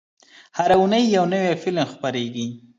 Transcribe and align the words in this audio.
هره 0.57 0.75
اونۍ 0.79 1.03
یو 1.15 1.25
نوی 1.33 1.49
فلم 1.63 1.85
خپرېږي. 1.93 2.47